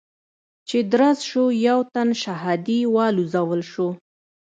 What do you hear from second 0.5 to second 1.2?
چې درز